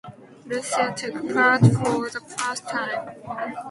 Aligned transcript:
Russia 0.49 0.91
took 0.97 1.13
part 1.31 1.61
for 1.61 2.09
the 2.09 2.21
first 2.39 2.67
time. 2.67 3.13